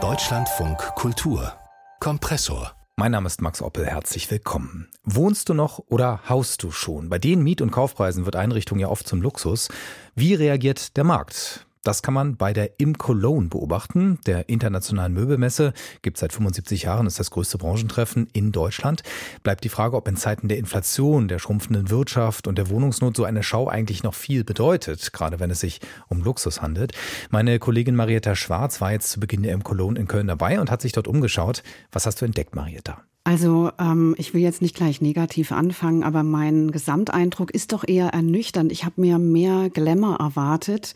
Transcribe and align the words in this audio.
Deutschlandfunk 0.00 0.78
Kultur 0.94 1.52
Kompressor 1.98 2.78
mein 2.96 3.12
Name 3.12 3.28
ist 3.28 3.40
Max 3.40 3.62
Oppel, 3.62 3.86
herzlich 3.86 4.28
willkommen. 4.28 4.88
Wohnst 5.04 5.48
du 5.48 5.54
noch 5.54 5.78
oder 5.86 6.28
haust 6.28 6.64
du 6.64 6.72
schon? 6.72 7.08
Bei 7.08 7.20
den 7.20 7.44
Miet- 7.44 7.62
und 7.62 7.70
Kaufpreisen 7.70 8.24
wird 8.24 8.34
Einrichtung 8.34 8.80
ja 8.80 8.88
oft 8.88 9.06
zum 9.06 9.22
Luxus. 9.22 9.68
Wie 10.16 10.34
reagiert 10.34 10.96
der 10.96 11.04
Markt? 11.04 11.67
Das 11.82 12.02
kann 12.02 12.14
man 12.14 12.36
bei 12.36 12.52
der 12.52 12.80
Im 12.80 12.98
Cologne 12.98 13.48
beobachten, 13.48 14.18
der 14.26 14.48
internationalen 14.48 15.12
Möbelmesse. 15.12 15.72
Gibt 16.02 16.18
seit 16.18 16.32
75 16.32 16.82
Jahren, 16.82 17.06
ist 17.06 17.18
das 17.18 17.30
größte 17.30 17.58
Branchentreffen 17.58 18.28
in 18.32 18.52
Deutschland. 18.52 19.02
Bleibt 19.42 19.64
die 19.64 19.68
Frage, 19.68 19.96
ob 19.96 20.08
in 20.08 20.16
Zeiten 20.16 20.48
der 20.48 20.58
Inflation, 20.58 21.28
der 21.28 21.38
schrumpfenden 21.38 21.90
Wirtschaft 21.90 22.46
und 22.46 22.58
der 22.58 22.68
Wohnungsnot 22.68 23.16
so 23.16 23.24
eine 23.24 23.42
Schau 23.42 23.68
eigentlich 23.68 24.02
noch 24.02 24.14
viel 24.14 24.44
bedeutet, 24.44 25.12
gerade 25.12 25.40
wenn 25.40 25.50
es 25.50 25.60
sich 25.60 25.80
um 26.08 26.22
Luxus 26.22 26.62
handelt. 26.62 26.92
Meine 27.30 27.58
Kollegin 27.58 27.96
Marietta 27.96 28.34
Schwarz 28.34 28.80
war 28.80 28.92
jetzt 28.92 29.10
zu 29.10 29.20
Beginn 29.20 29.42
der 29.42 29.52
Im 29.52 29.64
Cologne 29.64 29.98
in 29.98 30.08
Köln 30.08 30.26
dabei 30.26 30.60
und 30.60 30.70
hat 30.70 30.82
sich 30.82 30.92
dort 30.92 31.08
umgeschaut. 31.08 31.62
Was 31.92 32.06
hast 32.06 32.20
du 32.20 32.24
entdeckt, 32.24 32.54
Marietta? 32.54 33.02
Also 33.24 33.70
ähm, 33.78 34.14
ich 34.16 34.32
will 34.32 34.40
jetzt 34.40 34.62
nicht 34.62 34.74
gleich 34.74 35.02
negativ 35.02 35.52
anfangen, 35.52 36.02
aber 36.02 36.22
mein 36.22 36.70
Gesamteindruck 36.70 37.50
ist 37.50 37.72
doch 37.72 37.86
eher 37.86 38.08
ernüchternd. 38.08 38.72
Ich 38.72 38.86
habe 38.86 39.02
mir 39.02 39.18
mehr 39.18 39.68
Glamour 39.68 40.16
erwartet, 40.18 40.94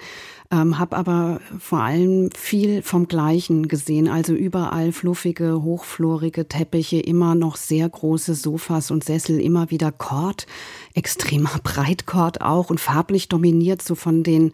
ähm, 0.50 0.78
habe 0.78 0.96
aber 0.96 1.40
vor 1.58 1.80
allem 1.80 2.30
viel 2.34 2.80
vom 2.80 3.06
Gleichen 3.06 3.68
gesehen. 3.68 4.08
Also 4.08 4.32
überall 4.32 4.92
fluffige, 4.92 5.62
hochflorige 5.62 6.48
Teppiche, 6.48 7.00
immer 7.00 7.34
noch 7.34 7.56
sehr 7.56 7.86
große 7.86 8.34
Sofas 8.34 8.90
und 8.90 9.04
Sessel, 9.04 9.38
immer 9.38 9.70
wieder 9.70 9.92
Kord, 9.92 10.46
extremer 10.94 11.58
Breitkord 11.62 12.40
auch 12.40 12.70
und 12.70 12.80
farblich 12.80 13.28
dominiert 13.28 13.82
so 13.82 13.94
von 13.94 14.22
den 14.22 14.52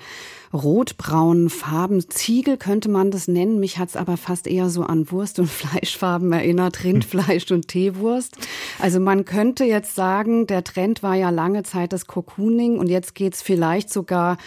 rotbraunen 0.53 1.51
Farben. 1.51 2.09
Ziegel 2.09 2.57
könnte 2.57 2.89
man 2.89 3.11
das 3.11 3.29
nennen. 3.29 3.61
Mich 3.61 3.79
hat's 3.79 3.97
aber 3.97 4.17
fast 4.17 4.47
eher 4.47 4.71
so 4.71 4.83
an 4.83 5.11
Wurst- 5.11 5.39
und 5.39 5.47
Fleischfarben 5.51 6.33
erinnert, 6.33 6.85
Rindfleisch 6.85 7.51
und 7.51 7.69
Teewurst. 7.69 8.37
Also 8.79 9.01
man 9.01 9.25
könnte 9.25 9.65
jetzt 9.65 9.95
sagen, 9.95 10.47
der 10.47 10.65
Trend 10.65 11.03
war 11.03 11.15
ja 11.15 11.31
lange 11.31 11.63
Zeit 11.63 11.93
das 11.93 12.07
Cocooning 12.07 12.79
und 12.79 12.89
jetzt 12.89 13.15
geht's 13.15 13.43
vielleicht 13.43 13.91
sogar 13.91 14.39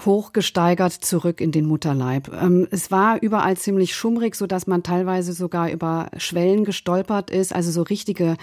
hochgesteigert 0.00 0.92
zurück 0.92 1.40
in 1.40 1.52
den 1.52 1.66
Mutterleib. 1.66 2.32
Ähm, 2.32 2.66
es 2.70 2.90
war 2.90 3.20
überall 3.22 3.56
ziemlich 3.56 3.94
schummrig, 3.94 4.34
so 4.36 4.46
dass 4.46 4.66
man 4.66 4.82
teilweise 4.82 5.34
sogar 5.34 5.70
über 5.70 6.10
Schwellen 6.16 6.64
gestolpert 6.64 7.30
ist, 7.30 7.54
also 7.54 7.70
so 7.70 7.82
richtige 7.82 8.36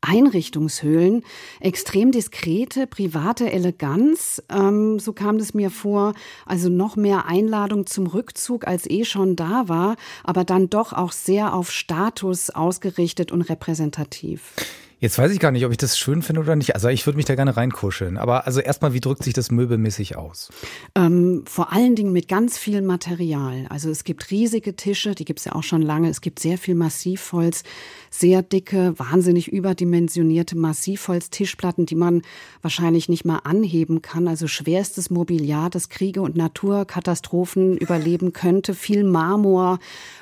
Einrichtungshöhlen, 0.00 1.24
extrem 1.60 2.12
diskrete, 2.12 2.86
private 2.86 3.50
Eleganz, 3.52 4.42
ähm, 4.50 4.98
so 4.98 5.12
kam 5.12 5.36
es 5.36 5.54
mir 5.54 5.70
vor, 5.70 6.14
also 6.44 6.68
noch 6.68 6.96
mehr 6.96 7.26
Einladung 7.26 7.86
zum 7.86 8.06
Rückzug, 8.06 8.66
als 8.66 8.88
eh 8.88 9.04
schon 9.04 9.36
da 9.36 9.68
war, 9.68 9.96
aber 10.24 10.44
dann 10.44 10.70
doch 10.70 10.92
auch 10.92 11.12
sehr 11.12 11.54
auf 11.54 11.70
Status 11.70 12.50
ausgerichtet 12.50 13.32
und 13.32 13.42
repräsentativ. 13.42 14.52
Jetzt 14.98 15.18
weiß 15.18 15.30
ich 15.30 15.40
gar 15.40 15.50
nicht, 15.50 15.66
ob 15.66 15.72
ich 15.72 15.76
das 15.76 15.98
schön 15.98 16.22
finde 16.22 16.40
oder 16.40 16.56
nicht. 16.56 16.74
Also 16.74 16.88
ich 16.88 17.06
würde 17.06 17.18
mich 17.18 17.26
da 17.26 17.34
gerne 17.34 17.54
reinkuscheln. 17.54 18.16
Aber 18.16 18.46
also 18.46 18.60
erstmal, 18.60 18.94
wie 18.94 19.00
drückt 19.00 19.24
sich 19.24 19.34
das 19.34 19.50
möbelmäßig 19.50 20.16
aus? 20.16 20.48
Ähm, 20.94 21.42
vor 21.44 21.70
allen 21.70 21.96
Dingen 21.96 22.14
mit 22.14 22.28
ganz 22.28 22.56
viel 22.56 22.80
Material. 22.80 23.66
Also 23.68 23.90
es 23.90 24.04
gibt 24.04 24.30
riesige 24.30 24.74
Tische, 24.74 25.14
die 25.14 25.26
gibt 25.26 25.40
es 25.40 25.44
ja 25.44 25.54
auch 25.54 25.64
schon 25.64 25.82
lange. 25.82 26.08
Es 26.08 26.22
gibt 26.22 26.38
sehr 26.38 26.56
viel 26.56 26.74
Massivholz, 26.74 27.62
sehr 28.08 28.40
dicke, 28.40 28.98
wahnsinnig 28.98 29.52
überdimensionierte 29.52 30.56
Massivholz-Tischplatten, 30.56 31.84
die 31.84 31.94
man 31.94 32.22
wahrscheinlich 32.62 33.10
nicht 33.10 33.26
mal 33.26 33.40
anheben 33.44 34.00
kann. 34.00 34.28
Also 34.28 34.46
schwerstes 34.46 35.10
Mobiliar, 35.10 35.68
das 35.68 35.90
Kriege 35.90 36.22
und 36.22 36.36
Naturkatastrophen 36.36 37.76
überleben 37.76 38.32
könnte. 38.32 38.72
Viel 38.72 39.04
Marmor. 39.04 39.78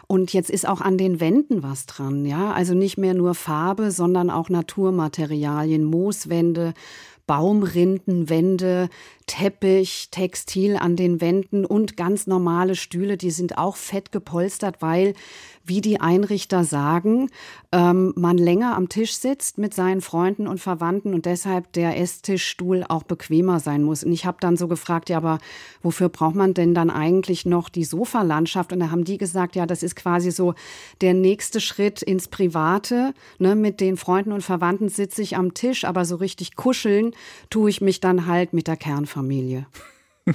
Und 0.08 0.33
jetzt 0.33 0.50
ist 0.50 0.67
auch 0.67 0.80
an 0.80 0.98
den 0.98 1.20
Wänden 1.20 1.62
was 1.62 1.86
dran. 1.86 2.27
Ja, 2.27 2.50
also 2.50 2.75
nicht 2.75 2.98
mehr 2.98 3.14
nur 3.14 3.36
Farbe, 3.36 3.92
sondern 3.92 4.30
auch 4.30 4.48
Natur. 4.48 4.64
Naturmaterialien, 4.65 5.85
Mooswände, 5.85 6.73
Baumrindenwände, 7.27 8.90
Teppich, 9.27 10.08
Textil 10.11 10.77
an 10.77 10.96
den 10.96 11.20
Wänden 11.20 11.64
und 11.64 11.96
ganz 11.96 12.27
normale 12.27 12.74
Stühle, 12.74 13.17
die 13.17 13.30
sind 13.30 13.57
auch 13.57 13.77
fett 13.77 14.12
gepolstert, 14.12 14.83
weil, 14.83 15.14
wie 15.64 15.80
die 15.80 15.98
Einrichter 15.98 16.64
sagen, 16.64 17.30
ähm, 17.73 18.12
man 18.17 18.36
länger 18.36 18.77
am 18.77 18.90
Tisch 18.90 19.17
sitzt 19.17 19.57
mit 19.57 19.73
seinen 19.73 20.02
Freunden 20.02 20.46
und 20.46 20.61
Verwandten 20.61 21.14
und 21.14 21.24
deshalb 21.24 21.73
der 21.73 21.98
Esstischstuhl 21.98 22.85
auch 22.86 23.02
bequemer 23.05 23.61
sein 23.61 23.83
muss. 23.83 24.05
Und 24.05 24.12
ich 24.12 24.27
habe 24.27 24.36
dann 24.41 24.58
so 24.58 24.68
gefragt, 24.68 25.08
ja, 25.08 25.17
aber 25.17 25.39
wofür 25.83 26.11
braucht 26.11 26.35
man 26.35 26.52
denn 26.52 26.74
dann 26.74 26.91
eigentlich 26.91 27.46
noch 27.46 27.70
die 27.70 27.85
Sofalandschaft? 27.85 28.74
Und 28.74 28.80
da 28.80 28.91
haben 28.91 29.05
die 29.05 29.17
gesagt, 29.17 29.56
ja, 29.56 29.64
das 29.64 29.83
ist 29.83 29.96
quasi 29.96 30.30
so 30.30 30.52
der 31.01 31.14
nächste 31.14 31.62
Schritt 31.62 32.02
ins 32.02 32.29
Private. 32.29 33.14
Ne? 33.39 33.55
Mit 33.55 33.80
den 33.80 33.96
Freunden 33.96 34.33
und 34.33 34.42
Verwandten 34.42 34.91
sitze 34.91 35.23
ich 35.23 35.35
am 35.39 35.55
Tisch, 35.55 35.86
aber 35.86 36.05
so 36.05 36.17
richtig 36.17 36.56
kuscheln 36.56 37.14
tue 37.51 37.70
ich 37.70 37.80
mich 37.80 38.01
dann 38.01 38.27
halt 38.27 38.52
mit 38.52 38.69
der 38.69 38.77
Kernfamilie. 38.77 39.67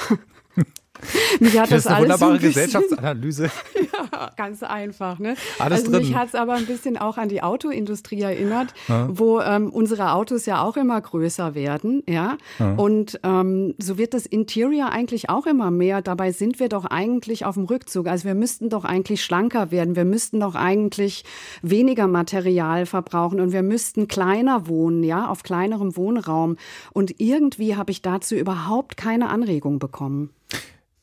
Mich 1.39 1.57
hat 1.57 1.71
das, 1.71 1.83
das 1.83 1.85
ist 1.85 1.87
eine 1.87 2.01
wunderbare 2.01 2.33
ein 2.33 2.39
Gesellschaftsanalyse. 2.39 3.45
ja, 3.75 4.31
ganz 4.35 4.63
einfach. 4.63 5.19
Ne? 5.19 5.35
Alles 5.57 5.79
also 5.79 5.91
drin. 5.91 6.01
mich 6.01 6.15
hat 6.15 6.29
es 6.29 6.35
aber 6.35 6.53
ein 6.53 6.65
bisschen 6.65 6.97
auch 6.97 7.17
an 7.17 7.29
die 7.29 7.41
Autoindustrie 7.41 8.21
erinnert, 8.21 8.73
ja. 8.87 9.07
wo 9.11 9.39
ähm, 9.39 9.69
unsere 9.69 10.11
Autos 10.11 10.45
ja 10.45 10.61
auch 10.61 10.77
immer 10.77 10.99
größer 10.99 11.55
werden. 11.55 12.03
Ja? 12.07 12.37
ja. 12.59 12.73
Und 12.73 13.19
ähm, 13.23 13.75
so 13.77 13.97
wird 13.97 14.13
das 14.13 14.25
Interior 14.25 14.89
eigentlich 14.89 15.29
auch 15.29 15.45
immer 15.45 15.71
mehr. 15.71 16.01
Dabei 16.01 16.31
sind 16.31 16.59
wir 16.59 16.69
doch 16.69 16.85
eigentlich 16.85 17.45
auf 17.45 17.55
dem 17.55 17.65
Rückzug. 17.65 18.07
Also 18.07 18.25
wir 18.25 18.35
müssten 18.35 18.69
doch 18.69 18.85
eigentlich 18.85 19.23
schlanker 19.23 19.71
werden. 19.71 19.95
Wir 19.95 20.05
müssten 20.05 20.39
doch 20.39 20.55
eigentlich 20.55 21.23
weniger 21.61 22.07
Material 22.07 22.85
verbrauchen 22.85 23.39
und 23.39 23.51
wir 23.51 23.63
müssten 23.63 24.07
kleiner 24.07 24.67
wohnen, 24.67 25.03
ja, 25.03 25.27
auf 25.27 25.43
kleinerem 25.43 25.95
Wohnraum. 25.95 26.57
Und 26.91 27.19
irgendwie 27.19 27.75
habe 27.75 27.91
ich 27.91 28.01
dazu 28.01 28.35
überhaupt 28.35 28.97
keine 28.97 29.29
Anregung 29.29 29.79
bekommen. 29.79 30.31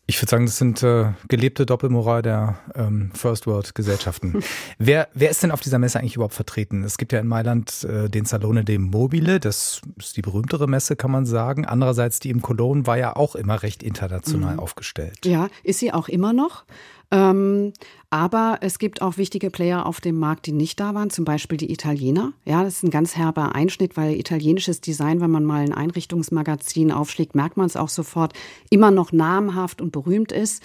Ich 0.08 0.22
würde 0.22 0.30
sagen, 0.30 0.46
das 0.46 0.56
sind 0.56 0.84
äh, 0.84 1.12
gelebte 1.26 1.66
Doppelmoral 1.66 2.22
der 2.22 2.58
ähm, 2.76 3.10
First 3.12 3.48
World 3.48 3.74
Gesellschaften. 3.74 4.40
wer, 4.78 5.08
wer 5.14 5.30
ist 5.30 5.42
denn 5.42 5.50
auf 5.50 5.60
dieser 5.60 5.80
Messe 5.80 5.98
eigentlich 5.98 6.14
überhaupt 6.14 6.34
vertreten? 6.34 6.84
Es 6.84 6.96
gibt 6.96 7.12
ja 7.12 7.18
in 7.18 7.26
Mailand 7.26 7.82
äh, 7.82 8.08
den 8.08 8.24
Salone 8.24 8.64
de 8.64 8.78
Mobile, 8.78 9.40
das 9.40 9.80
ist 9.98 10.16
die 10.16 10.22
berühmtere 10.22 10.68
Messe, 10.68 10.94
kann 10.94 11.10
man 11.10 11.26
sagen. 11.26 11.64
Andererseits 11.64 12.20
die 12.20 12.30
im 12.30 12.40
Cologne 12.40 12.86
war 12.86 12.96
ja 12.96 13.16
auch 13.16 13.34
immer 13.34 13.64
recht 13.64 13.82
international 13.82 14.54
mhm. 14.54 14.60
aufgestellt. 14.60 15.26
Ja, 15.26 15.48
ist 15.64 15.80
sie 15.80 15.92
auch 15.92 16.08
immer 16.08 16.32
noch. 16.32 16.64
Ähm, 17.10 17.72
aber 18.10 18.58
es 18.62 18.78
gibt 18.78 19.02
auch 19.02 19.16
wichtige 19.16 19.50
Player 19.50 19.86
auf 19.86 20.00
dem 20.00 20.18
Markt, 20.18 20.46
die 20.46 20.52
nicht 20.52 20.80
da 20.80 20.94
waren, 20.94 21.10
zum 21.10 21.24
Beispiel 21.24 21.58
die 21.58 21.72
Italiener. 21.72 22.32
Ja, 22.44 22.64
das 22.64 22.78
ist 22.78 22.82
ein 22.84 22.90
ganz 22.90 23.16
herber 23.16 23.54
Einschnitt, 23.54 23.96
weil 23.96 24.18
italienisches 24.18 24.80
Design, 24.80 25.20
wenn 25.20 25.30
man 25.30 25.44
mal 25.44 25.62
ein 25.62 25.72
Einrichtungsmagazin 25.72 26.92
aufschlägt, 26.92 27.34
merkt 27.34 27.56
man 27.56 27.66
es 27.66 27.76
auch 27.76 27.88
sofort, 27.88 28.32
immer 28.70 28.90
noch 28.90 29.12
namhaft 29.12 29.80
und 29.80 29.92
berühmt 29.92 30.32
ist. 30.32 30.62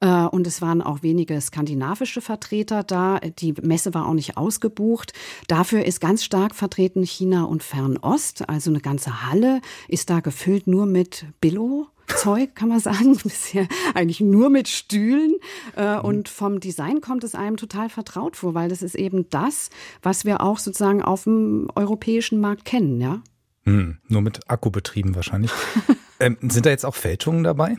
Äh, 0.00 0.24
und 0.26 0.46
es 0.46 0.62
waren 0.62 0.82
auch 0.82 1.02
wenige 1.02 1.40
skandinavische 1.40 2.20
Vertreter 2.20 2.82
da. 2.82 3.18
Die 3.20 3.54
Messe 3.62 3.94
war 3.94 4.06
auch 4.06 4.14
nicht 4.14 4.36
ausgebucht. 4.36 5.12
Dafür 5.48 5.84
ist 5.84 6.00
ganz 6.00 6.24
stark 6.24 6.54
vertreten 6.54 7.02
China 7.02 7.44
und 7.44 7.62
Fernost. 7.62 8.48
Also 8.48 8.70
eine 8.70 8.80
ganze 8.80 9.26
Halle 9.26 9.60
ist 9.88 10.10
da 10.10 10.20
gefüllt 10.20 10.66
nur 10.66 10.86
mit 10.86 11.26
Billo. 11.40 11.88
Zeug, 12.16 12.54
kann 12.54 12.68
man 12.68 12.80
sagen. 12.80 13.16
Bisher 13.22 13.66
eigentlich 13.94 14.20
nur 14.20 14.50
mit 14.50 14.68
Stühlen. 14.68 15.36
Äh, 15.76 15.96
mhm. 15.96 16.04
Und 16.04 16.28
vom 16.28 16.60
Design 16.60 17.00
kommt 17.00 17.24
es 17.24 17.34
einem 17.34 17.56
total 17.56 17.88
vertraut 17.88 18.36
vor, 18.36 18.54
weil 18.54 18.68
das 18.68 18.82
ist 18.82 18.94
eben 18.94 19.28
das, 19.30 19.70
was 20.02 20.24
wir 20.24 20.42
auch 20.42 20.58
sozusagen 20.58 21.02
auf 21.02 21.24
dem 21.24 21.68
europäischen 21.74 22.40
Markt 22.40 22.64
kennen, 22.64 23.00
ja. 23.00 23.22
Hm, 23.64 23.98
nur 24.08 24.22
mit 24.22 24.40
Akku 24.48 24.70
betrieben 24.70 25.14
wahrscheinlich. 25.14 25.52
Ähm, 26.20 26.36
sind 26.42 26.66
da 26.66 26.70
jetzt 26.70 26.84
auch 26.84 26.94
Fälschungen 26.94 27.44
dabei? 27.44 27.78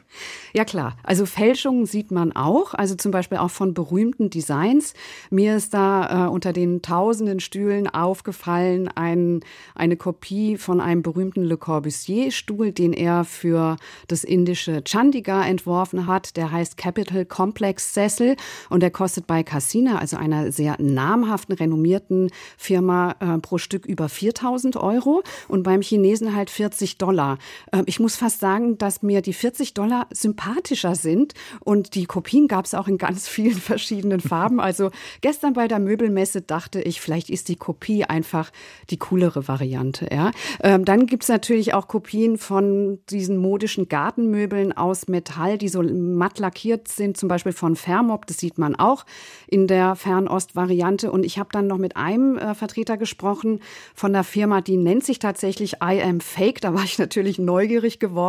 Ja 0.53 0.65
klar, 0.65 0.97
also 1.03 1.25
Fälschungen 1.25 1.85
sieht 1.85 2.11
man 2.11 2.31
auch, 2.31 2.73
also 2.73 2.95
zum 2.95 3.11
Beispiel 3.11 3.37
auch 3.37 3.51
von 3.51 3.73
berühmten 3.73 4.29
Designs. 4.29 4.93
Mir 5.29 5.55
ist 5.55 5.73
da 5.73 6.25
äh, 6.25 6.29
unter 6.29 6.51
den 6.51 6.81
tausenden 6.81 7.39
Stühlen 7.39 7.87
aufgefallen 7.87 8.89
ein, 8.95 9.41
eine 9.75 9.95
Kopie 9.95 10.57
von 10.57 10.81
einem 10.81 11.03
berühmten 11.03 11.43
Le 11.43 11.55
Corbusier-Stuhl, 11.55 12.71
den 12.71 12.93
er 12.93 13.23
für 13.25 13.77
das 14.07 14.23
indische 14.23 14.83
Chandigarh 14.83 15.47
entworfen 15.47 16.07
hat. 16.07 16.35
Der 16.35 16.51
heißt 16.51 16.77
Capital 16.77 17.25
Complex 17.25 17.93
Sessel 17.93 18.35
und 18.69 18.81
der 18.81 18.91
kostet 18.91 19.27
bei 19.27 19.43
Cassina, 19.43 19.99
also 19.99 20.17
einer 20.17 20.51
sehr 20.51 20.75
namhaften, 20.79 21.55
renommierten 21.55 22.31
Firma, 22.57 23.15
äh, 23.19 23.37
pro 23.37 23.59
Stück 23.59 23.85
über 23.85 24.09
4000 24.09 24.77
Euro 24.77 25.21
und 25.47 25.63
beim 25.63 25.81
Chinesen 25.81 26.35
halt 26.35 26.49
40 26.49 26.97
Dollar. 26.97 27.37
Äh, 27.71 27.83
ich 27.85 27.99
muss 27.99 28.15
fast 28.31 28.39
sagen, 28.39 28.77
dass 28.77 29.01
mir 29.01 29.21
die 29.21 29.33
40 29.33 29.73
Dollar 29.73 30.07
sympathischer 30.11 30.95
sind. 30.95 31.33
Und 31.59 31.95
die 31.95 32.05
Kopien 32.05 32.47
gab 32.47 32.65
es 32.65 32.73
auch 32.73 32.87
in 32.87 32.97
ganz 32.97 33.27
vielen 33.27 33.57
verschiedenen 33.59 34.21
Farben. 34.21 34.59
Also 34.59 34.91
gestern 35.19 35.53
bei 35.53 35.67
der 35.67 35.79
Möbelmesse 35.79 36.41
dachte 36.41 36.81
ich, 36.81 37.01
vielleicht 37.01 37.29
ist 37.29 37.49
die 37.49 37.57
Kopie 37.57 38.05
einfach 38.05 38.51
die 38.89 38.97
coolere 38.97 39.47
Variante. 39.47 40.07
Ja? 40.11 40.31
Ähm, 40.63 40.85
dann 40.85 41.07
gibt 41.07 41.23
es 41.23 41.29
natürlich 41.29 41.73
auch 41.73 41.87
Kopien 41.87 42.37
von 42.37 42.99
diesen 43.09 43.37
modischen 43.37 43.89
Gartenmöbeln 43.89 44.71
aus 44.71 45.07
Metall, 45.07 45.57
die 45.57 45.67
so 45.67 45.81
matt 45.83 46.39
lackiert 46.39 46.87
sind, 46.87 47.17
zum 47.17 47.27
Beispiel 47.27 47.53
von 47.53 47.75
Fermob. 47.75 48.27
Das 48.27 48.37
sieht 48.37 48.57
man 48.57 48.75
auch 48.75 49.05
in 49.47 49.67
der 49.67 49.95
Fernost-Variante. 49.95 51.11
Und 51.11 51.25
ich 51.25 51.37
habe 51.37 51.49
dann 51.51 51.67
noch 51.67 51.77
mit 51.77 51.97
einem 51.97 52.37
äh, 52.37 52.55
Vertreter 52.55 52.97
gesprochen 52.97 53.59
von 53.93 54.13
der 54.13 54.23
Firma, 54.23 54.61
die 54.61 54.77
nennt 54.77 55.03
sich 55.03 55.19
tatsächlich 55.19 55.77
I 55.83 56.01
Am 56.01 56.21
Fake. 56.21 56.61
Da 56.61 56.73
war 56.73 56.83
ich 56.83 56.97
natürlich 56.97 57.37
neugierig 57.37 57.99
geworden, 57.99 58.20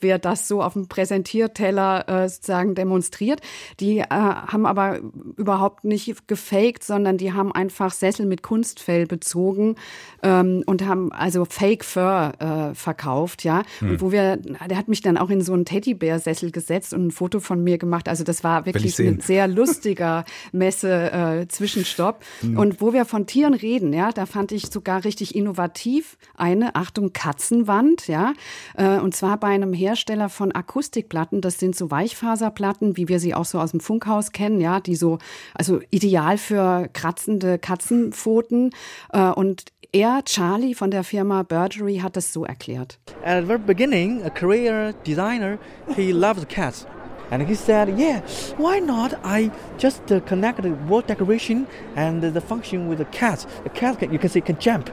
wer 0.00 0.18
das 0.18 0.48
so 0.48 0.62
auf 0.62 0.74
dem 0.74 0.88
Präsentierteller 0.88 2.08
äh, 2.08 2.28
sozusagen 2.28 2.74
demonstriert. 2.74 3.40
Die 3.80 3.98
äh, 3.98 4.06
haben 4.08 4.66
aber 4.66 5.00
überhaupt 5.36 5.84
nicht 5.84 6.28
gefaked, 6.28 6.84
sondern 6.84 7.18
die 7.18 7.32
haben 7.32 7.52
einfach 7.52 7.92
Sessel 7.92 8.26
mit 8.26 8.42
Kunstfell 8.42 9.06
bezogen 9.06 9.76
ähm, 10.22 10.62
und 10.66 10.86
haben 10.86 11.12
also 11.12 11.44
Fake 11.44 11.84
Fur 11.84 12.32
äh, 12.38 12.74
verkauft, 12.74 13.44
ja. 13.44 13.62
Hm. 13.78 13.90
Und 13.90 14.00
wo 14.00 14.12
wir, 14.12 14.36
der 14.36 14.76
hat 14.76 14.88
mich 14.88 15.02
dann 15.02 15.16
auch 15.18 15.30
in 15.30 15.40
so 15.40 15.52
einen 15.52 15.64
Teddybär-Sessel 15.64 16.50
gesetzt 16.50 16.92
und 16.94 17.06
ein 17.06 17.10
Foto 17.10 17.40
von 17.40 17.62
mir 17.62 17.78
gemacht. 17.78 18.08
Also 18.08 18.24
das 18.24 18.44
war 18.44 18.66
wirklich 18.66 18.98
ein 18.98 19.20
sehr 19.20 19.48
lustiger 19.48 20.24
Messe-Zwischenstopp. 20.52 22.22
Äh, 22.42 22.46
hm. 22.46 22.58
Und 22.58 22.80
wo 22.80 22.92
wir 22.92 23.04
von 23.04 23.26
Tieren 23.26 23.54
reden, 23.54 23.92
ja, 23.92 24.12
da 24.12 24.26
fand 24.26 24.52
ich 24.52 24.66
sogar 24.66 25.04
richtig 25.04 25.34
innovativ 25.34 26.16
eine, 26.36 26.74
Achtung, 26.74 27.12
Katzenwand, 27.12 28.08
ja. 28.08 28.32
Äh, 28.74 28.98
und 28.98 29.14
zwar 29.14 29.25
bei 29.34 29.48
einem 29.48 29.72
Hersteller 29.72 30.28
von 30.28 30.52
Akustikplatten. 30.52 31.40
Das 31.40 31.58
sind 31.58 31.74
so 31.74 31.90
Weichfaserplatten, 31.90 32.96
wie 32.96 33.08
wir 33.08 33.18
sie 33.18 33.34
auch 33.34 33.44
so 33.44 33.58
aus 33.58 33.72
dem 33.72 33.80
Funkhaus 33.80 34.30
kennen, 34.30 34.60
ja, 34.60 34.78
die 34.78 34.94
so, 34.94 35.18
also 35.54 35.80
ideal 35.90 36.38
für 36.38 36.88
kratzende 36.92 37.58
Katzenpfoten. 37.58 38.70
Äh, 39.12 39.30
und 39.30 39.64
er, 39.92 40.22
Charlie 40.24 40.74
von 40.74 40.90
der 40.90 41.02
Firma 41.02 41.42
Birdery, 41.42 41.98
hat 41.98 42.16
das 42.16 42.32
so 42.32 42.44
erklärt. 42.44 42.98
At 43.24 43.42
the 43.42 43.46
very 43.46 43.58
beginning, 43.58 44.22
a 44.22 44.30
career 44.30 44.94
designer, 45.04 45.58
he 45.96 46.12
loves 46.12 46.46
cats. 46.48 46.86
And 47.30 47.42
he 47.42 47.56
said, 47.56 47.88
yeah, 47.98 48.20
why 48.56 48.78
not 48.78 49.14
I 49.24 49.50
just 49.78 50.12
uh, 50.12 50.20
connect 50.20 50.62
the 50.62 50.70
wall 50.88 51.02
decoration 51.02 51.66
and 51.96 52.22
the 52.22 52.40
function 52.40 52.88
with 52.88 52.98
the 52.98 53.06
cat. 53.06 53.44
The 53.64 53.70
cat, 53.70 53.98
can, 53.98 54.12
you 54.12 54.18
can 54.18 54.30
see, 54.30 54.40
can 54.40 54.58
jump. 54.60 54.90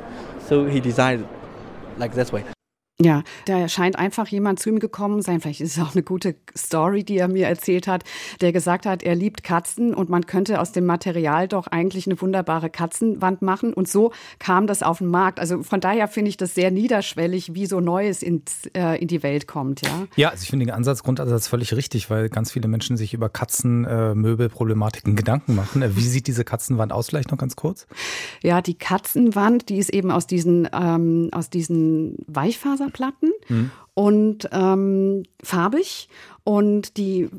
So 0.48 0.66
he 0.66 0.80
designed 0.80 1.28
like 1.98 2.16
this 2.16 2.32
way. 2.32 2.44
Ja, 3.02 3.24
da 3.46 3.68
scheint 3.70 3.98
einfach 3.98 4.28
jemand 4.28 4.60
zu 4.60 4.70
ihm 4.70 4.78
gekommen 4.78 5.24
sein. 5.24 5.42
Vielleicht 5.42 5.62
ist 5.62 5.78
es 5.78 5.84
auch 5.84 5.94
eine 5.94 6.04
gute 6.04 6.36
Story, 6.56 7.04
die 7.04 7.18
er 7.18 7.28
mir 7.28 7.48
erzählt 7.48 7.88
hat, 7.88 8.04
der 8.40 8.54
gesagt 8.54 8.86
hat, 8.86 9.02
er 9.02 9.16
liebt 9.16 9.44
Katzen 9.44 9.96
und 9.96 10.12
man 10.12 10.28
könnte 10.28 10.62
aus 10.62 10.74
dem 10.74 10.86
Material 10.86 11.48
doch 11.48 11.66
eigentlich 11.66 12.06
eine 12.06 12.22
wunderbare 12.22 12.70
Katzenwand 12.70 13.42
machen. 13.42 13.74
Und 13.74 13.88
so 13.88 14.14
kam 14.38 14.68
das 14.68 14.84
auf 14.84 15.00
den 15.00 15.08
Markt. 15.08 15.40
Also 15.40 15.64
von 15.64 15.80
daher 15.80 16.08
finde 16.08 16.30
ich 16.30 16.38
das 16.38 16.54
sehr 16.54 16.70
niederschwellig, 16.70 17.56
wie 17.56 17.66
so 17.66 17.80
Neues 17.80 18.22
ins, 18.22 18.68
äh, 18.76 19.02
in 19.02 19.08
die 19.08 19.24
Welt 19.24 19.48
kommt. 19.48 19.82
Ja, 19.82 20.08
ja 20.16 20.30
also 20.30 20.44
ich 20.44 20.50
finde 20.50 20.68
den 20.68 20.76
Ansatz, 20.76 21.02
Grundansatz 21.02 21.48
völlig 21.48 21.76
richtig, 21.76 22.12
weil 22.12 22.30
ganz 22.30 22.52
viele 22.52 22.68
Menschen 22.68 22.96
sich 22.96 23.16
über 23.16 23.28
Katzenmöbelproblematiken 23.28 25.14
äh, 25.14 25.16
Gedanken 25.16 25.56
machen. 25.56 25.82
Äh, 25.82 25.96
wie 25.96 26.02
sieht 26.02 26.28
diese 26.28 26.46
Katzenwand 26.46 26.94
aus? 26.94 27.10
Vielleicht 27.10 27.32
noch 27.32 27.40
ganz 27.40 27.56
kurz. 27.56 27.88
Ja, 28.44 28.62
die 28.62 28.78
Katzenwand, 28.78 29.70
die 29.70 29.80
ist 29.80 29.90
eben 29.90 30.12
aus 30.12 30.28
diesen, 30.28 30.70
ähm, 30.72 31.30
aus 31.32 31.50
diesen 31.50 32.18
Weichfaser 32.28 32.83
Faserplatten 32.84 33.32
mhm. 33.48 33.72
und 33.94 34.50
ähm, 34.52 35.24
farbig 35.42 36.10
und 36.44 36.98
die 36.98 37.30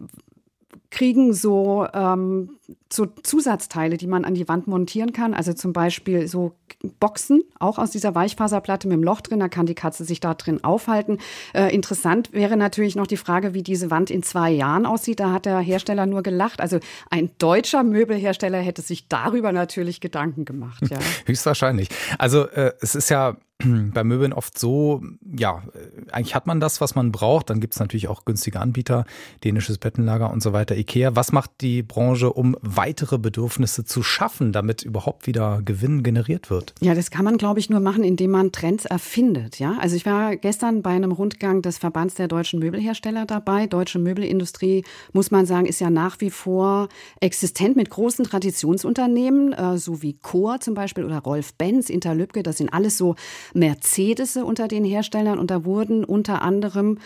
kriegen 0.94 1.35
so, 1.35 1.88
ähm, 1.93 2.50
so 2.91 3.06
Zusatzteile, 3.06 3.96
die 3.96 4.06
man 4.06 4.25
an 4.25 4.35
die 4.35 4.49
Wand 4.49 4.69
montieren 4.69 5.12
kann. 5.12 5.35
Also 5.35 5.52
zum 5.52 5.73
Beispiel 5.73 6.29
so 6.29 6.55
Boxen, 7.00 7.43
auch 7.58 7.79
aus 7.79 7.91
dieser 7.91 8.14
Weichfaserplatte 8.14 8.87
mit 8.87 8.96
dem 8.96 9.02
Loch 9.02 9.20
drin. 9.20 9.41
Da 9.41 9.49
kann 9.49 9.67
die 9.67 9.75
Katze 9.75 10.05
sich 10.05 10.20
da 10.20 10.35
drin 10.35 10.62
aufhalten. 10.62 11.19
Äh, 11.52 11.75
interessant 11.75 12.32
wäre 12.32 12.56
natürlich 12.56 12.94
noch 12.94 13.08
die 13.08 13.17
Frage, 13.17 13.55
wie 13.55 13.64
diese 13.64 13.90
Wand 13.90 14.08
in 14.08 14.23
zwei 14.23 14.52
Jahren 14.52 14.87
aussieht. 14.87 15.19
Da 15.19 15.32
hat 15.32 15.47
der 15.47 15.58
Hersteller 15.58 16.06
nur 16.06 16.23
gelacht. 16.23 16.61
Also 16.61 16.79
ein 17.11 17.31
deutscher 17.38 17.82
Möbelhersteller 17.82 18.58
hätte 18.58 18.82
sich 18.82 19.08
darüber 19.08 19.50
natürlich 19.50 20.00
Gedanken 20.00 20.44
gemacht. 20.44 20.85
Ja. 20.88 20.99
Höchstwahrscheinlich. 21.26 21.88
Also 22.19 22.47
äh, 22.47 22.73
es 22.81 22.94
ist 22.94 23.08
ja 23.11 23.37
bei 23.94 24.05
Möbeln 24.05 24.32
oft 24.32 24.58
so, 24.58 25.02
ja, 25.37 25.62
eigentlich 26.11 26.34
hat 26.34 26.46
man 26.46 26.61
das, 26.61 26.81
was 26.81 26.94
man 26.94 27.12
braucht. 27.12 27.50
Dann 27.50 27.61
gibt 27.61 27.75
es 27.75 27.81
natürlich 27.81 28.08
auch 28.08 28.25
günstige 28.25 28.61
Anbieter, 28.61 29.05
dänisches 29.43 29.78
Bettenlager 29.78 30.31
und 30.32 30.43
so 30.43 30.52
weiter, 30.52 30.76
Ikea. 30.76 31.16
Was 31.16 31.32
macht 31.32 31.50
die 31.61 31.82
Branche, 31.82 32.32
um 32.32 32.56
weitere 32.61 33.19
Bedürfnisse 33.19 33.84
zu 33.84 34.02
schaffen, 34.02 34.52
damit 34.52 34.82
überhaupt 34.82 35.26
wieder 35.26 35.61
Gewinn 35.64 36.02
generiert 36.02 36.50
wird? 36.50 36.75
Ja, 36.81 36.94
das 36.94 37.11
kann 37.11 37.25
man, 37.25 37.38
glaube 37.38 37.61
ich, 37.61 37.70
nur 37.70 37.81
machen, 37.81 38.05
indem 38.05 38.31
man 38.31 38.52
Trends 38.52 38.84
erfindet. 38.84 39.58
Ja, 39.58 39.76
also 39.81 39.96
ich 39.96 40.06
war 40.06 40.37
gestern 40.37 40.82
bei 40.82 40.90
einem 40.90 41.12
Rundgang 41.12 41.62
des 41.62 41.78
Verbands 41.78 42.14
der 42.14 42.28
deutschen 42.28 42.61
Möbelhersteller 42.61 43.26
dabei. 43.26 43.66
Deutsche 43.66 43.99
Möbelindustrie, 43.99 44.84
muss 45.12 45.31
man 45.31 45.46
sagen, 45.46 45.66
ist 45.66 45.81
ja 45.81 45.90
nach 45.90 46.20
wie 46.20 46.31
vor 46.31 46.88
existent 47.20 47.76
mit 47.76 47.90
großen 47.90 48.25
Traditionsunternehmen, 48.25 49.52
äh, 49.52 49.78
so 49.78 50.02
wie 50.02 50.14
Chor 50.14 50.61
zum 50.61 50.75
Beispiel 50.75 51.05
oder 51.05 51.19
Rolf 51.19 51.55
Benz, 51.55 51.90
Interlübke. 51.90 52.43
Das 52.43 52.58
sind 52.58 52.72
alles 52.72 52.96
so 52.99 53.14
Mercedes 53.55 54.37
unter 54.37 54.69
den 54.69 54.85
Herstellern 54.85 55.39
und 55.39 55.51
da 55.51 55.65
wurden 55.65 56.05
unter 56.05 56.43
anderem 56.43 56.99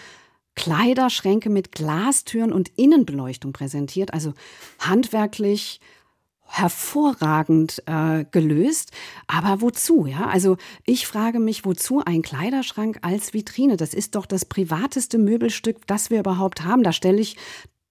Kleiderschränke 0.55 1.51
mit 1.51 1.73
Glastüren 1.73 2.53
und 2.53 2.71
Innenbeleuchtung 2.77 3.53
präsentiert, 3.53 4.13
also 4.13 4.35
handwerklich 4.81 5.81
hervorragend 6.49 7.83
äh, 7.87 8.25
gelöst. 8.31 8.91
Aber 9.27 9.61
wozu? 9.61 10.07
Ja, 10.07 10.27
also 10.27 10.57
ich 10.85 11.07
frage 11.07 11.39
mich, 11.39 11.65
wozu 11.65 12.03
ein 12.05 12.23
Kleiderschrank 12.23 12.99
als 13.03 13.35
Vitrine? 13.35 13.77
Das 13.77 13.95
ist 13.95 14.15
doch 14.15 14.27
das 14.27 14.47
privateste 14.47 15.19
Möbelstück, 15.19 15.87
das 15.87 16.11
wir 16.11 16.21
überhaupt 16.21 16.65
haben. 16.65 16.83
Da 16.83 16.93
stelle 16.93 17.21
ich 17.21 17.37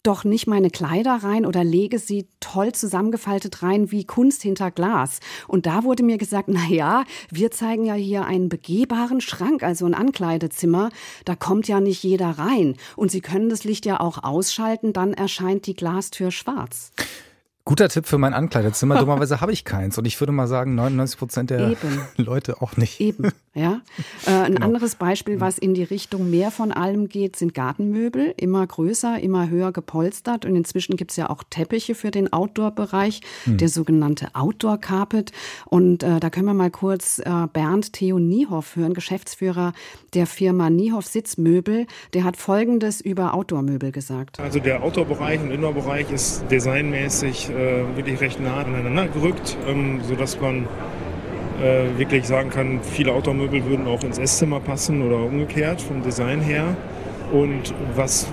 doch 0.08 0.24
nicht 0.24 0.48
meine 0.48 0.70
Kleider 0.70 1.16
rein 1.22 1.46
oder 1.46 1.66
lege 1.66 2.00
sie 2.00 2.28
toll 2.40 2.72
zusammengefaltet 2.72 3.62
rein 3.62 3.92
wie 3.92 4.06
Kunst 4.06 4.42
hinter 4.42 4.72
Glas. 4.72 5.20
Und 5.48 5.66
da 5.66 5.84
wurde 5.84 6.02
mir 6.04 6.18
gesagt, 6.18 6.48
na 6.48 6.66
ja, 6.70 7.04
wir 7.30 7.52
zeigen 7.52 7.86
ja 7.86 7.94
hier 7.94 8.26
einen 8.26 8.48
begehbaren 8.48 9.20
Schrank, 9.20 9.64
also 9.64 9.86
ein 9.86 9.94
Ankleidezimmer. 9.94 10.90
Da 11.26 11.36
kommt 11.36 11.68
ja 11.68 11.82
nicht 11.82 12.04
jeder 12.04 12.30
rein. 12.30 12.78
Und 12.96 13.12
Sie 13.12 13.22
können 13.22 13.50
das 13.50 13.66
Licht 13.66 13.86
ja 13.86 14.00
auch 14.00 14.24
ausschalten, 14.24 14.94
dann 14.94 15.14
erscheint 15.14 15.68
die 15.68 15.76
Glastür 15.76 16.32
schwarz. 16.32 16.92
Guter 17.68 17.90
Tipp 17.90 18.06
für 18.06 18.18
mein 18.18 18.34
Ankleidezimmer. 18.34 18.96
Dummerweise 19.00 19.42
habe 19.42 19.52
ich 19.52 19.66
keins. 19.66 19.98
Und 19.98 20.06
ich 20.08 20.18
würde 20.22 20.32
mal 20.32 20.48
sagen, 20.48 20.74
99 20.76 21.20
Prozent 21.20 21.50
der 21.50 21.72
Eben. 21.72 22.00
Leute 22.16 22.62
auch 22.62 22.78
nicht. 22.78 23.02
Eben, 23.02 23.30
ja. 23.54 23.82
Äh, 24.26 24.32
ein 24.32 24.54
genau. 24.54 24.66
anderes 24.66 24.96
Beispiel, 24.96 25.42
was 25.42 25.58
in 25.58 25.74
die 25.74 25.84
Richtung 25.84 26.30
mehr 26.30 26.50
von 26.50 26.72
allem 26.72 27.10
geht, 27.10 27.36
sind 27.36 27.54
Gartenmöbel. 27.54 28.34
Immer 28.38 28.66
größer, 28.66 29.20
immer 29.20 29.50
höher 29.50 29.74
gepolstert. 29.74 30.46
Und 30.46 30.56
inzwischen 30.56 30.96
gibt 30.96 31.12
es 31.12 31.18
ja 31.18 31.30
auch 31.30 31.44
Teppiche 31.50 31.94
für 31.94 32.10
den 32.10 32.32
Outdoor-Bereich, 32.32 33.20
hm. 33.44 33.58
der 33.58 33.68
sogenannte 33.68 34.30
Outdoor-Carpet. 34.34 35.34
Und 35.66 36.04
äh, 36.04 36.22
da 36.22 36.30
können 36.30 36.46
wir 36.46 36.54
mal 36.54 36.72
kurz 36.72 37.20
äh, 37.20 37.48
Bernd 37.52 37.92
Theo 37.92 38.18
Niehoff 38.18 38.78
hören, 38.78 38.94
Geschäftsführer 38.94 39.74
der 40.14 40.26
Firma 40.26 40.70
Niehoff 40.70 41.06
Sitzmöbel. 41.06 41.86
Der 42.14 42.24
hat 42.24 42.38
Folgendes 42.38 43.02
über 43.02 43.34
Outdoor-Möbel 43.34 43.92
gesagt. 43.92 44.40
Also 44.40 44.60
der 44.60 44.84
Outdoor-Bereich 44.84 45.42
und 45.42 45.52
Indoor-Bereich 45.52 46.10
ist 46.12 46.46
designmäßig 46.50 47.50
äh, 47.58 47.98
wirklich 47.98 48.22
recht 48.22 48.40
nah 48.40 48.58
aneinander 48.58 49.08
gerückt, 49.08 49.58
ähm, 49.68 50.00
sodass 50.04 50.40
man 50.40 50.68
äh, 51.62 51.98
wirklich 51.98 52.26
sagen 52.26 52.50
kann, 52.50 52.80
viele 52.84 53.12
Outdoor-Möbel 53.14 53.66
würden 53.66 53.88
auch 53.88 54.04
ins 54.04 54.20
Esszimmer 54.20 54.60
passen 54.60 55.02
oder 55.02 55.18
umgekehrt 55.18 55.82
vom 55.82 56.04
Design 56.04 56.42
her. 56.42 56.76
Und 57.32 57.74
was 57.96 58.28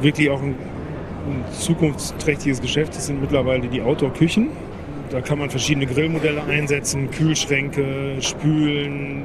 wirklich 0.00 0.28
auch 0.30 0.42
ein, 0.42 0.54
ein 0.54 1.52
zukunftsträchtiges 1.52 2.60
Geschäft 2.60 2.94
ist, 2.96 3.06
sind 3.06 3.20
mittlerweile 3.20 3.68
die 3.68 3.80
Outdoor-Küchen. 3.80 4.48
Da 5.10 5.20
kann 5.20 5.38
man 5.38 5.50
verschiedene 5.50 5.86
Grillmodelle 5.86 6.42
einsetzen, 6.44 7.10
Kühlschränke, 7.10 8.16
Spülen, 8.20 9.24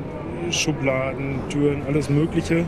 Schubladen, 0.51 1.39
Türen, 1.49 1.81
alles 1.87 2.09
Mögliche. 2.09 2.65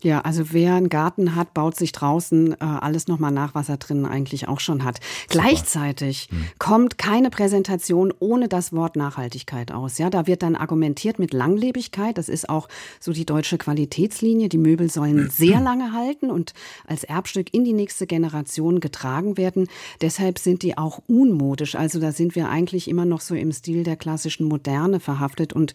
Ja, 0.00 0.20
also 0.20 0.52
wer 0.52 0.74
einen 0.74 0.90
Garten 0.90 1.34
hat, 1.34 1.54
baut 1.54 1.74
sich 1.74 1.90
draußen 1.90 2.52
äh, 2.52 2.56
alles 2.60 3.08
nochmal 3.08 3.32
nach, 3.32 3.56
was 3.56 3.68
er 3.68 3.78
drinnen 3.78 4.06
eigentlich 4.06 4.46
auch 4.46 4.60
schon 4.60 4.84
hat. 4.84 5.00
Super. 5.02 5.42
Gleichzeitig 5.42 6.28
hm. 6.30 6.44
kommt 6.60 6.98
keine 6.98 7.30
Präsentation 7.30 8.14
ohne 8.20 8.46
das 8.46 8.72
Wort 8.72 8.94
Nachhaltigkeit 8.94 9.72
aus. 9.72 9.98
Ja, 9.98 10.08
da 10.08 10.28
wird 10.28 10.44
dann 10.44 10.54
argumentiert 10.54 11.18
mit 11.18 11.32
Langlebigkeit. 11.32 12.16
Das 12.16 12.28
ist 12.28 12.48
auch 12.48 12.68
so 13.00 13.12
die 13.12 13.26
deutsche 13.26 13.58
Qualitätslinie. 13.58 14.48
Die 14.48 14.58
Möbel 14.58 14.88
sollen 14.88 15.30
sehr 15.32 15.60
lange 15.60 15.92
halten 15.92 16.30
und 16.30 16.54
als 16.86 17.02
Erbstück 17.02 17.52
in 17.52 17.64
die 17.64 17.72
nächste 17.72 18.06
Generation 18.06 18.78
getragen 18.78 19.36
werden. 19.36 19.66
Deshalb 20.00 20.38
sind 20.38 20.62
die 20.62 20.78
auch 20.78 21.02
unmodisch. 21.08 21.74
Also 21.74 21.98
da 21.98 22.12
sind 22.12 22.36
wir 22.36 22.48
eigentlich 22.48 22.86
immer 22.86 23.04
noch 23.04 23.20
so 23.20 23.34
im 23.34 23.50
Stil 23.50 23.82
der 23.82 23.96
klassischen 23.96 24.46
Moderne 24.46 25.00
verhaftet 25.00 25.52
und 25.52 25.74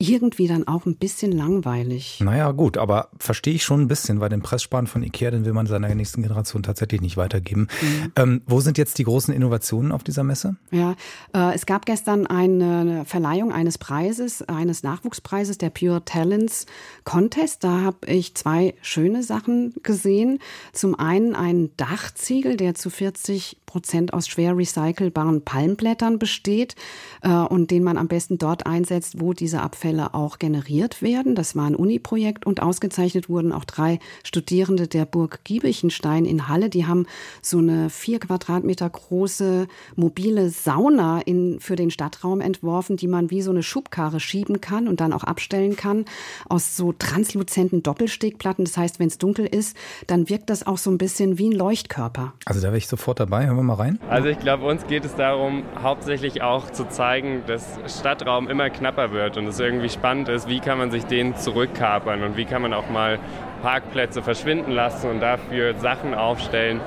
irgendwie 0.00 0.48
dann 0.48 0.66
auch 0.66 0.86
ein 0.86 0.96
bisschen 0.96 1.30
langweilig. 1.30 2.20
Naja, 2.20 2.52
gut, 2.52 2.78
aber 2.78 3.10
verstehe 3.18 3.54
ich 3.54 3.59
ich 3.60 3.64
schon 3.64 3.82
ein 3.82 3.88
bisschen, 3.88 4.20
weil 4.20 4.28
den 4.28 4.42
Pressspan 4.42 4.86
von 4.86 5.02
Ikea, 5.02 5.30
den 5.30 5.44
will 5.44 5.52
man 5.52 5.66
seiner 5.66 5.94
nächsten 5.94 6.22
Generation 6.22 6.62
tatsächlich 6.62 7.00
nicht 7.00 7.16
weitergeben. 7.16 7.68
Mhm. 7.80 8.12
Ähm, 8.16 8.42
wo 8.46 8.60
sind 8.60 8.78
jetzt 8.78 8.98
die 8.98 9.04
großen 9.04 9.32
Innovationen 9.32 9.92
auf 9.92 10.02
dieser 10.02 10.24
Messe? 10.24 10.56
Ja, 10.70 10.96
äh, 11.34 11.54
es 11.54 11.66
gab 11.66 11.86
gestern 11.86 12.26
eine 12.26 13.04
Verleihung 13.04 13.52
eines 13.52 13.78
Preises, 13.78 14.42
eines 14.42 14.82
Nachwuchspreises, 14.82 15.58
der 15.58 15.70
Pure 15.70 16.04
Talents 16.04 16.66
Contest. 17.04 17.64
Da 17.64 17.82
habe 17.82 18.06
ich 18.06 18.34
zwei 18.34 18.74
schöne 18.82 19.22
Sachen 19.22 19.74
gesehen. 19.82 20.38
Zum 20.72 20.98
einen 20.98 21.34
einen 21.34 21.76
Dachziegel, 21.76 22.56
der 22.56 22.74
zu 22.74 22.90
40 22.90 23.58
Prozent 23.70 24.12
aus 24.12 24.26
schwer 24.26 24.56
recycelbaren 24.56 25.42
Palmblättern 25.44 26.18
besteht 26.18 26.74
äh, 27.22 27.28
und 27.28 27.70
den 27.70 27.84
man 27.84 27.98
am 27.98 28.08
besten 28.08 28.36
dort 28.36 28.66
einsetzt, 28.66 29.20
wo 29.20 29.32
diese 29.32 29.62
Abfälle 29.62 30.12
auch 30.12 30.40
generiert 30.40 31.02
werden. 31.02 31.36
Das 31.36 31.54
war 31.54 31.66
ein 31.66 31.76
Uni-Projekt 31.76 32.46
und 32.46 32.60
ausgezeichnet 32.60 33.28
wurden 33.28 33.49
auch 33.52 33.64
drei 33.64 33.98
Studierende 34.24 34.88
der 34.88 35.04
Burg 35.04 35.40
Giebichenstein 35.44 36.24
in 36.24 36.48
Halle. 36.48 36.70
Die 36.70 36.86
haben 36.86 37.06
so 37.42 37.58
eine 37.58 37.90
vier 37.90 38.20
Quadratmeter 38.20 38.88
große 38.88 39.66
mobile 39.96 40.50
Sauna 40.50 41.20
in, 41.20 41.60
für 41.60 41.76
den 41.76 41.90
Stadtraum 41.90 42.40
entworfen, 42.40 42.96
die 42.96 43.08
man 43.08 43.30
wie 43.30 43.42
so 43.42 43.50
eine 43.50 43.62
Schubkarre 43.62 44.20
schieben 44.20 44.60
kann 44.60 44.88
und 44.88 45.00
dann 45.00 45.12
auch 45.12 45.24
abstellen 45.24 45.76
kann 45.76 46.04
aus 46.48 46.76
so 46.76 46.92
transluzenten 46.92 47.82
Doppelstegplatten. 47.82 48.64
Das 48.64 48.76
heißt, 48.76 48.98
wenn 48.98 49.08
es 49.08 49.18
dunkel 49.18 49.46
ist, 49.46 49.76
dann 50.06 50.28
wirkt 50.28 50.50
das 50.50 50.66
auch 50.66 50.78
so 50.78 50.90
ein 50.90 50.98
bisschen 50.98 51.38
wie 51.38 51.48
ein 51.48 51.52
Leuchtkörper. 51.52 52.34
Also 52.44 52.60
da 52.60 52.68
wäre 52.68 52.78
ich 52.78 52.88
sofort 52.88 53.20
dabei. 53.20 53.46
Hören 53.46 53.56
wir 53.56 53.62
mal 53.62 53.74
rein. 53.74 53.98
Also 54.08 54.28
ich 54.28 54.38
glaube, 54.38 54.66
uns 54.66 54.86
geht 54.86 55.04
es 55.04 55.14
darum, 55.14 55.62
hauptsächlich 55.82 56.42
auch 56.42 56.70
zu 56.70 56.88
zeigen, 56.88 57.42
dass 57.46 57.78
Stadtraum 57.86 58.48
immer 58.48 58.70
knapper 58.70 59.12
wird 59.12 59.36
und 59.36 59.46
es 59.46 59.58
irgendwie 59.58 59.88
spannend 59.88 60.28
ist, 60.28 60.48
wie 60.48 60.60
kann 60.60 60.78
man 60.78 60.90
sich 60.90 61.04
den 61.04 61.36
zurückkapern 61.36 62.22
und 62.22 62.36
wie 62.36 62.44
kann 62.44 62.62
man 62.62 62.72
auch 62.72 62.88
mal 62.90 63.18
Parkplätze 63.62 64.22
verschwinden 64.22 64.72
lassen 64.72 65.10
und 65.10 65.20
dafür 65.20 65.74
Sachen 65.78 66.14
aufstellen, 66.14 66.80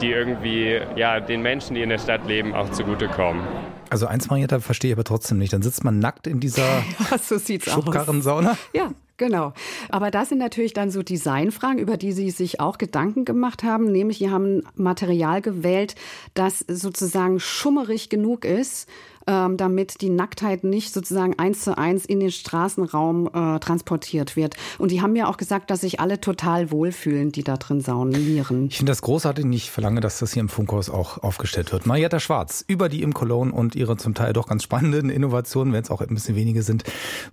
die 0.00 0.10
irgendwie 0.10 0.80
ja, 0.96 1.20
den 1.20 1.42
Menschen, 1.42 1.74
die 1.74 1.82
in 1.82 1.88
der 1.88 1.98
Stadt 1.98 2.26
leben, 2.26 2.54
auch 2.54 2.70
zugutekommen. 2.70 3.42
Also 3.90 4.06
eins, 4.06 4.30
Marietta, 4.30 4.60
verstehe 4.60 4.90
ich 4.90 4.96
aber 4.96 5.04
trotzdem 5.04 5.38
nicht. 5.38 5.52
Dann 5.52 5.62
sitzt 5.62 5.82
man 5.82 5.98
nackt 5.98 6.26
in 6.26 6.38
dieser 6.38 6.62
ja, 7.10 7.18
so 7.18 7.38
Schubkarrensauna? 7.38 8.56
Ja, 8.72 8.90
Genau. 9.20 9.52
Aber 9.90 10.10
das 10.10 10.30
sind 10.30 10.38
natürlich 10.38 10.72
dann 10.72 10.90
so 10.90 11.02
Designfragen, 11.02 11.78
über 11.78 11.98
die 11.98 12.12
Sie 12.12 12.30
sich 12.30 12.58
auch 12.58 12.78
Gedanken 12.78 13.26
gemacht 13.26 13.62
haben. 13.62 13.92
Nämlich, 13.92 14.16
Sie 14.16 14.30
haben 14.30 14.62
Material 14.76 15.42
gewählt, 15.42 15.94
das 16.32 16.60
sozusagen 16.60 17.38
schummerig 17.38 18.08
genug 18.08 18.46
ist, 18.46 18.88
ähm, 19.26 19.56
damit 19.56 20.00
die 20.00 20.10
Nacktheit 20.10 20.64
nicht 20.64 20.92
sozusagen 20.92 21.38
eins 21.38 21.62
zu 21.62 21.76
eins 21.76 22.04
in 22.04 22.20
den 22.20 22.30
Straßenraum 22.30 23.28
äh, 23.28 23.58
transportiert 23.60 24.36
wird. 24.36 24.56
Und 24.78 24.90
die 24.90 25.02
haben 25.02 25.16
ja 25.16 25.28
auch 25.28 25.36
gesagt, 25.36 25.70
dass 25.70 25.82
sich 25.82 26.00
alle 26.00 26.20
total 26.20 26.70
wohlfühlen, 26.70 27.32
die 27.32 27.44
da 27.44 27.56
drin 27.56 27.80
saunieren. 27.80 28.68
Ich 28.68 28.78
finde 28.78 28.90
das 28.90 29.02
großartig 29.02 29.44
und 29.44 29.52
ich 29.52 29.70
verlange, 29.70 30.00
dass 30.00 30.18
das 30.18 30.32
hier 30.32 30.40
im 30.40 30.48
Funkhaus 30.48 30.90
auch 30.90 31.22
aufgestellt 31.22 31.72
wird. 31.72 31.86
Marietta 31.86 32.20
Schwarz 32.20 32.64
über 32.66 32.88
die 32.88 33.02
im 33.02 33.14
Cologne 33.14 33.52
und 33.52 33.74
ihre 33.74 33.96
zum 33.96 34.14
Teil 34.14 34.32
doch 34.32 34.48
ganz 34.48 34.62
spannenden 34.62 35.10
Innovationen, 35.10 35.72
wenn 35.72 35.82
es 35.82 35.90
auch 35.90 36.00
ein 36.00 36.14
bisschen 36.14 36.36
wenige 36.36 36.62
sind, 36.62 36.84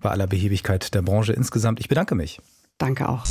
bei 0.01 0.09
aller 0.09 0.27
Behebigkeit 0.27 0.93
der 0.93 1.01
Branche 1.01 1.33
insgesamt. 1.33 1.79
Ich 1.79 1.87
bedanke 1.87 2.15
mich. 2.15 2.39
Danke 2.77 3.09
auch. 3.09 3.23